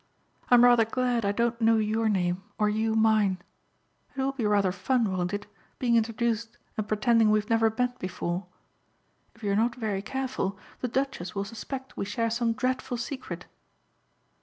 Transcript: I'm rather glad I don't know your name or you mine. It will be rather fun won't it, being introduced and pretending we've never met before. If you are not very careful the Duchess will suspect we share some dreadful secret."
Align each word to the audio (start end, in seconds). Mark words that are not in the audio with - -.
I'm 0.49 0.63
rather 0.63 0.83
glad 0.83 1.25
I 1.25 1.31
don't 1.31 1.61
know 1.61 1.77
your 1.77 2.09
name 2.09 2.41
or 2.57 2.67
you 2.67 2.95
mine. 2.95 3.37
It 4.15 4.19
will 4.19 4.31
be 4.31 4.47
rather 4.47 4.71
fun 4.71 5.15
won't 5.15 5.31
it, 5.31 5.45
being 5.77 5.95
introduced 5.95 6.57
and 6.75 6.87
pretending 6.87 7.29
we've 7.29 7.51
never 7.51 7.69
met 7.77 7.99
before. 7.99 8.47
If 9.35 9.43
you 9.43 9.51
are 9.51 9.55
not 9.55 9.75
very 9.75 10.01
careful 10.01 10.57
the 10.79 10.87
Duchess 10.87 11.35
will 11.35 11.45
suspect 11.45 11.97
we 11.97 12.05
share 12.05 12.31
some 12.31 12.53
dreadful 12.53 12.97
secret." 12.97 13.45